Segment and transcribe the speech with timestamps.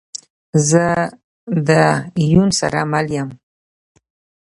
[0.69, 0.85] زه
[1.67, 1.83] ده
[2.31, 3.29] یون سره مل یم